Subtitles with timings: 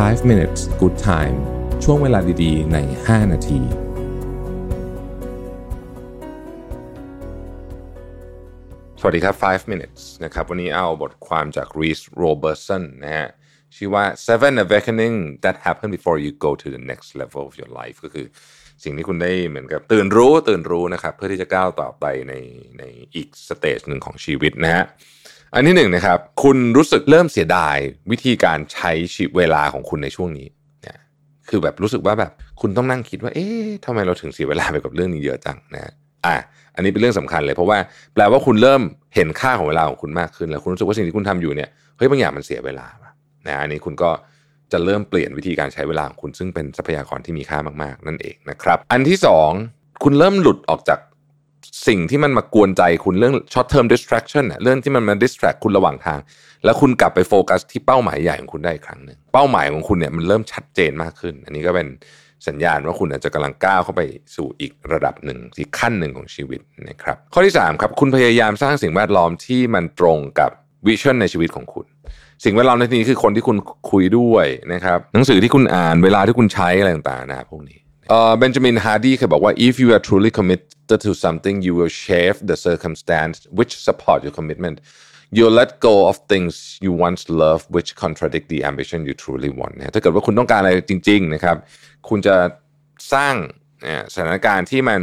[0.00, 1.36] 5 minutes good time
[1.84, 3.60] ช่วงเวลาดีๆ ใน 5 นาที
[9.00, 13.28] สวัสดีครับ 5 minutes นะครับ วันนี้เอาบทความจาก Reese Robertson นะฮะ
[13.76, 17.96] ชื่อว่า seven awakening that happen before you go to the next level of your life
[18.04, 18.26] ก็คือ
[18.84, 22.34] สิ่งที่คุณได้เหมือนกับตื่นรู้ตื่นรู้นะครับ เพื่อที่จะก้าวต่อไปใน
[22.78, 22.82] ใน
[23.14, 24.84] อีกสเตจหนึ่งของชีวิตนะฮะ
[25.54, 27.76] อันที่หนึ่งนะครับ คุณรู้สึกเริ่มเสียดาย
[28.10, 30.46] วิธีการใช้ชีวเวลาของคุณในช่วงนี้
[30.82, 30.98] เนี่ย
[31.48, 35.92] คือแบบรู้สึกว่าแบบคุณต้องนั่งคิดว่า เอ๊ะทำไมเราถึงเสียเวลาไปกับเรื่องนี้เยอะจังนะ
[36.26, 36.36] อะ
[36.74, 37.78] อันนี้เป็นเรื่องสำคัญเลย เพราะว่า
[38.14, 38.82] แปลว่าคุณเริ่ม
[39.14, 42.86] เห็นค่าของเวลาของคุณมากขึ้น แล้วคุณรู้สึกว่าสิ่งที่คุณทำอยู่เนี่ยเฮ้ยบางอย่างมันเสียเวลา
[43.48, 44.10] นะอันนี้คุณก็
[44.72, 49.50] จะเริ่มเปลี่ยนวิธีการใช้เวลาของคุณซึ่งเป็นทรัพยากรที่มีค่ามากๆ นั่นเองนะครับ อันที่สอง
[50.02, 50.98] คุณเริ่มหลุดออกจาก
[51.86, 56.20] สิ่งที่มันมากวนใจคุณเรื่อง short term distraction เรื่องที่มันมา distract คุณระหว่างทาง
[56.64, 61.88] แล้วคุณกลับไปโฟกัสที่เป้าหมายใหญ่ของคุณได้อีกครั้งหนึ่งเป้าหมายของคุณเนี่ยมันเริ่มชัดเจนมากขึ้น อันนี้ก็เป็น
[62.48, 64.02] สัญญาณว่าคุณอาจจะกำลังก้าวเข้าไป
[64.36, 70.50] สู่อีกระดับหนึ่งอีกขั้นหนึ่งของชีวิตนะครับข้อที่3ครับคุณพยายามสร้างสิ่งแวดล้อมที่มันตรงกับ
[70.86, 71.86] วิชั่นในชีวิตของคุณ
[72.44, 73.56] สิ่งแวดล้อมในที่นี้คือคนที่คุณ
[73.90, 84.18] คุยด้วยนะครับหนังสือที่คุณอ่านเวลาที่คุณใช้อะไรต่างๆนะพวกนี้ เบนจามินฮาร์ดีเคยบอกว่า if you are truly committed to something you will shape the circumstance which support
[84.24, 84.76] your commitment
[85.36, 86.52] you'll let go of things
[86.84, 91.56] you once loved which contradict the ambition you truly want ถ้าเกิดว่าคุณต้องการอะไรจริง ๆ นะครับ
[92.08, 92.36] คุณจะ
[93.12, 93.34] สร้าง
[94.12, 95.00] สถานการณ์ที่มัน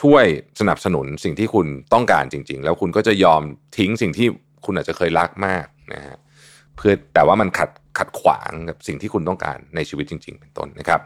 [0.00, 0.24] ช่วย
[0.60, 3.42] สนับสนุนสิ่งที่คุณต้องการจริง ๆ แล้วคุณก็จะยอม
[3.78, 4.28] ทิ้งสิ่งที่
[4.64, 6.16] คุณอาจจะเคยรักมากนะฮะ
[6.76, 11.00] เพื่อแต่ว่ามันขัดขัดขวางกับสิ่งที่คุณต้องการในชีวิตจริง ๆ เป็นต้นนะครับ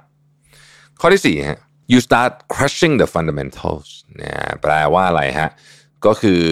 [1.01, 1.59] ข้อที่สี่ฮะ
[1.93, 3.89] you start crushing the fundamentals
[4.23, 5.51] นะแปลว่าอะไรฮะ
[6.07, 6.43] ก็คือ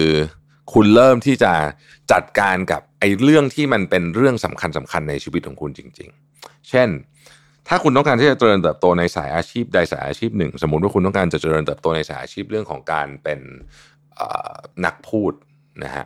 [0.73, 1.53] คุณเริ่มที่จะ
[2.11, 6.89] จัดการกับไอ้เรื่องที่มันเป็นเรื่องสำคัญสำคัญในชีวิตของคุณจริง ๆ เช่น
[7.67, 13.39] ถ้าคุณต้องการที่จะเจริญเติบโตในสายอาชีพใดสายอาชีพหนึ่ง สมมติว่าคุณต้องการจะเจริญเติบโตในสายอาชีพเรื่องของการเป็น
[14.85, 15.33] นักพูด
[15.83, 16.05] นะฮะ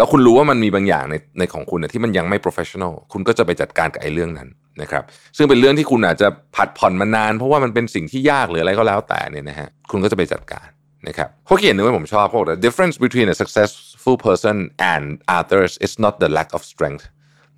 [0.00, 4.48] แล้วคุณรู้ว่ามันมีบางอย่างในในของคุณนะที่มันยังไม่ professional คุณก็จะไปจัดการกับไอ้เรื่องนั้น
[4.82, 5.04] นะครับ
[5.36, 10.68] ซึ่งเป็นเรื่องที่คุณอาจจะผัดผ่อนมานาน เพราะว่ามันเป็นสิ่งที่ยากหรืออะไรก็แล้วแต่เนี่ยนะฮะคุณก็จะไปจัดการ
[11.08, 14.56] นะครับเขาเขียนหนึ่งว่ผมชอบเขาบอก the difference between a successful person
[14.92, 15.04] and
[15.38, 17.04] others is not the lack of strength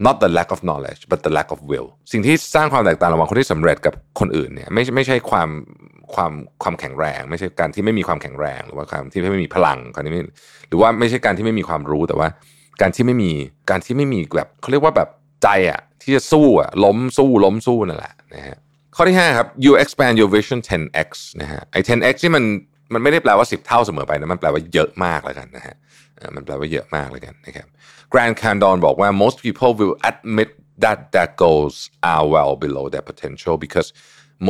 [0.07, 5.49] not the lack of knowledge but the lack of will สิ่งที่สร้างความแตกต่างระหว่างคนที่สำเร็จกับคนอื่นเนี่ยไม่ไม่ใช่ความ
[6.15, 10.23] ความความแข็งแรง ไม่ใช่การที่ไม่มีความแข็งแรง หรือว่าการที่ไม่มีพลังการที่ไม่
[10.69, 12.29] หรือว่าไม่ใช่การที่ไม่มีความรู้แต่ว่า
[12.81, 13.31] การที่ไม่มี
[13.71, 15.09] การที่ไม่มีแบบเขาเรียกว่าแบบ
[15.43, 18.57] ใจอะที่จะสู้อะล้มสู้ล้มสู้นั่นแหละนะฮะ
[18.97, 21.09] ข้อที่ 5 ครับ you expand your vision 10x
[21.41, 22.45] นะฮะไอ้ 10x ที่มัน
[22.93, 25.77] มันไม่ได้แปลว่า 10 เท่าเสมอไปนะมันแปลว่าเยอะมากแล้วกันนะฮะ
[26.37, 27.67] มันแปลว่าเยอะมากเลยกันนะครับ
[28.13, 30.51] Grant Cardone บอกว่า most people will admit
[30.85, 31.77] that their goals
[32.13, 33.89] are well below their potential because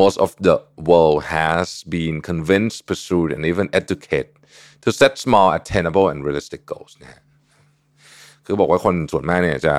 [0.01, 0.57] most of the
[0.89, 4.33] world has been convinced, pursued, and even educated
[4.85, 7.21] to set small, attainable, and realistic goals นะฮะ
[8.47, 9.75] คือบอกว่าคนส่วนมากเนี่ยจะ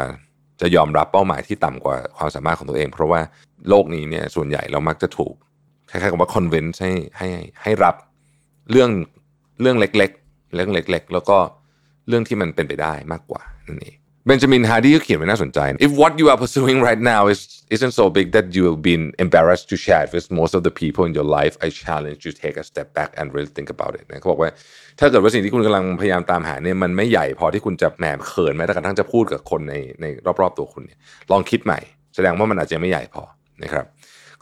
[0.62, 3.22] จะยอมรับเป้าหมายที่ต่ำกว่าความสามารถของตัวเอง เพราะว่า
[3.70, 5.34] โลกนี้เนี่ยส่วนใหญ่เรามักจะถูก
[5.90, 7.30] คล้ายๆกับว่า convince ให้ให้
[7.64, 7.96] ให้รับ
[8.72, 8.90] เรื่อง
[9.62, 11.38] เรื่องเล็ก ๆ เรื่องเล็ก ๆ แล้วก็
[12.08, 17.41] เรื่องที่มันเป็นไปได้มากกว่านั่นเอง เบนจามินฮาร์ดีก็เขียนไว้น่าสนใจ if what you are pursuing right now is
[17.77, 20.75] isn't so big that you have been embarrassed to share it with most of the
[20.83, 23.69] people in your life I challenge you to take a step back and really think
[23.77, 24.51] about it นะเขาบอกว่า
[24.99, 30.05] ถ้าเกิดว่าสิ่งที่คุณกำลังพยายามตามหาเนี่ยมันไม่ใหญ่พอที่คุณจะแหมเขินแม้แต่กระทั่งจะพูดกับคนในใน
[30.41, 30.99] รอบๆตัวคุณเนี่ย
[31.33, 31.81] ลองคิดใหม่
[32.15, 33.23] แสดงว่ามันอาจจะไม่ใหญ่พอ
[33.63, 33.85] นะครับ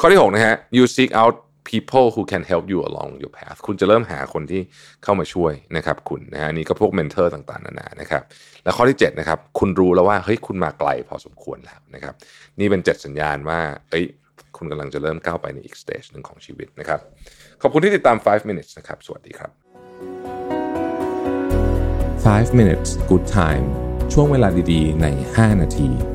[0.00, 1.34] ข้อที่6นะฮะ you seek out
[1.69, 4.61] people who can help you along your path คุณจะเริ่มหาคนที่
[5.03, 8.23] เข้ามาช่วยนะครับคุณนะฮะนี่ก็พวก mentor ต่างๆนานานะครับ
[8.63, 12.13] แล้วข้อที่7นะครับคุณรู้แล้วว่าเฮ้ยคุณมาไกลพอสมควรแล้วนะครับ
[12.59, 14.05] นี่เป็น 7 สัญญาณว่าเอ้ย
[14.57, 16.99] คุณกำลังจะเริ่มก้าวไปในอีก stage หนึ่งของชีวิตนะครับ
[17.61, 19.51] ขอบคุณที่ติดตาม 5 minutes นะครับ สวัสดีครับ
[22.25, 23.65] 5 minutes good time
[24.13, 26.10] ช่วงเวลาดีๆ ใน 5 นาที